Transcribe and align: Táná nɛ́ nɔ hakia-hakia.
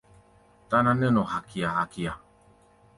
Táná 0.69 0.91
nɛ́ 0.99 1.09
nɔ 1.13 1.21
hakia-hakia. 1.31 2.13